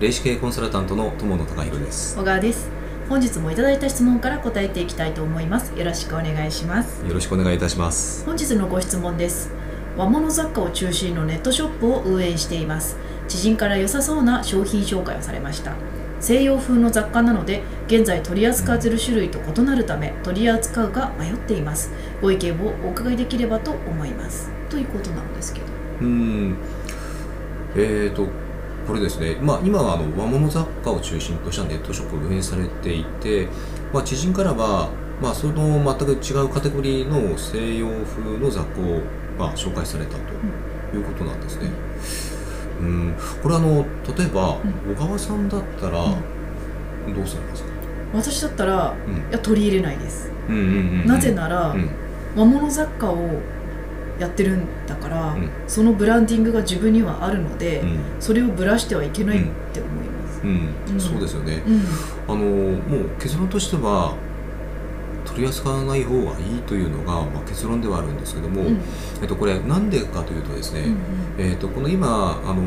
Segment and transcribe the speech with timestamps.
[0.00, 2.16] 霊視系コンサルタントの友野隆弘です。
[2.16, 2.70] 小川です。
[3.06, 5.78] 本日もいただいた質問から答えていきたいと思います。
[5.78, 7.04] よろしくお願いします。
[7.04, 8.24] よろしくお願いいたします。
[8.24, 9.50] 本日のご質問です。
[9.98, 12.96] 和物雑貨を中心のネットショップを運営しています。
[13.28, 15.74] 知人から良さそうな商品紹介をされました。
[16.18, 21.92] 西洋風の雑貨なので現在取り扱っている種類と異なるため取り扱うか迷っています。
[22.22, 24.50] ご意見をお伺いできればと思います。
[24.70, 25.66] ということなんですけど。
[26.00, 26.56] うん。
[27.76, 28.49] えーと
[28.86, 33.48] これですね、まあ、今はあの和物雑貨を中心としたネットショップを運営されていて、
[33.92, 34.90] まあ、知人からは、
[35.22, 39.00] まあ、その全く違うカテゴリーの西洋風の雑貨を、
[39.38, 41.70] まあ、紹介されたということなんですね。
[42.80, 43.84] うん、これあの
[44.16, 44.56] 例えば、
[44.96, 46.08] 小川さんだったら、ど
[47.22, 47.70] うされますか？
[48.14, 50.32] 私だったら、うん、いや取り入れないです、
[51.06, 51.90] なぜなら、うん、
[52.34, 53.28] 和物雑貨を
[54.20, 61.00] やってるんだから、うん、そのブランディングが自分にはあるので、うん、それをぶらしてはいけないって思います、うん。
[61.00, 61.62] そうですよね、
[62.28, 64.14] あのもう結論としては
[65.24, 68.80] 取り扱わない方がいいというのが、まあ、結論ではあるんですけども、うん、
[69.22, 72.62] えっと、これなんでかというとですね、うんうん、えっと、この今あの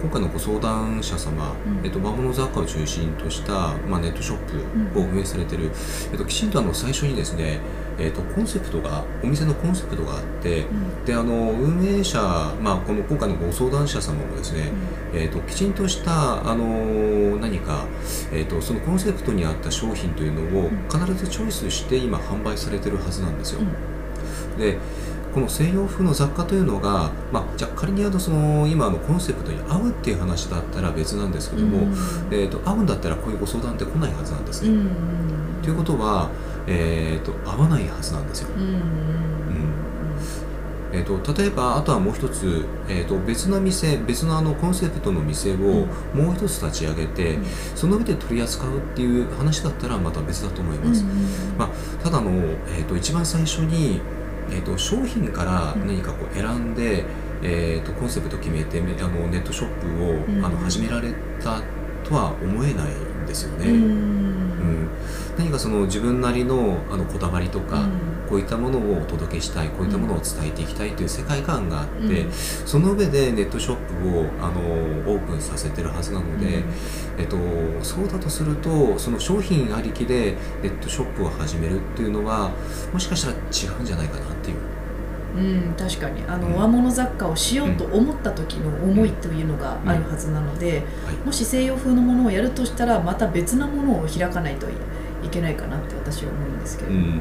[0.00, 5.70] 今回のご相談者様、うん、えっと、魔物雑貨を中心とした、まあ、ネットショップを運営されてる、
[6.12, 7.60] えっと、きちんとあの最初にですね
[7.98, 12.20] えーと、コンセプトがお店のコンセプトがあって、うん、であの運営者、
[12.60, 14.70] まあ、この今回のご相談者様もですね、
[15.12, 17.86] うん、えーと、きちんとしたあの何か、
[18.32, 23.60] えーと、そのコンセプトに合った商品というのを必ずチョイスして今販売されてるはずなんですよ。
[23.60, 24.78] うん、で
[25.34, 31.86] この西洋風の雑貨というのが、まあ、じゃあ仮にあのその今のコンセプトに合うっていう話だったら別なんですけども、
[32.30, 34.80] えー、と合うんだったらこういうご相談って来ないはずなんですね。
[35.68, 36.30] ということは
[36.68, 38.50] えーと、合わないはずなんですよ。
[40.90, 45.56] えーと、例えばあとはもう一つ、えーと、別の店別のあのコンセプトの店を
[46.14, 47.44] もう一つ立ち上げて、うん、
[47.74, 51.04] その上で取り扱うっていう話だったらまた別だと思います。
[51.58, 51.68] まあ、
[52.02, 54.00] ただの、えー、と一番最初に、
[54.50, 57.04] えー、と商品から何かこう選んで、
[57.42, 61.12] えー、とコンセプト決めてあのネットショップを、あの始められ
[61.42, 61.60] た
[62.02, 64.17] とは思えないんですよね。
[65.38, 67.90] うん何かその自分なりのあのこだわりとか、うん、
[68.28, 76.64] こういったものをお届けしたいこういったものを伝えていきたいという世界観があって、うん、その上でネットショップをあのオープンさせてるはずなので、うん、
[77.18, 77.36] えっと、
[77.84, 82.50] そうだとするとその商品ありきでネットショップを始めるっていうのは
[82.92, 84.56] もしかしたら違うんじゃないかなっていう。
[85.36, 86.24] うん、確かに。
[86.26, 90.82] あの、うん、和物雑貨をしようと思った時の思いというのがあるはずなので、
[91.24, 94.72] もし西洋風のものをやるとしたらまた別なものを開かないとい
[95.22, 97.20] いけないかなって私は思うんですけど、うん、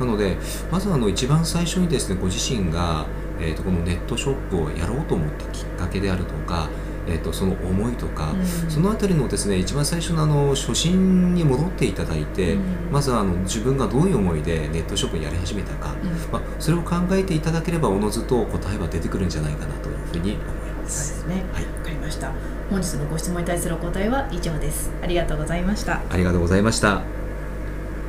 [0.00, 0.36] なので
[0.70, 3.06] まずあの一番最初にですねご自身が、
[3.40, 6.68] えーと、このネットショップをやろうと思ったきっかけであるとか
[7.08, 12.62] えーと、その思いとか、うん、その辺りのですね一番最初のあの初心に戻っていただいて、うん、
[12.92, 20.44] まずあの自分がどういう思いでネットショップにやり始めたか、うん、まあ、それを考えていただければおのずと答えは出てくるんじゃないかなというふうに思い
[20.82, 21.20] ます。
[21.20, 22.32] そうですね、はい、分かりました。
[22.68, 24.90] 本日のご質問に対するお答えは以上です。
[25.02, 26.02] ありがとうございました。
[26.10, 27.27] ありがとうございました